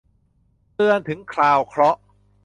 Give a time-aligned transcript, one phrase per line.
[0.75, 1.99] เตือนถึงคราวเคราะห์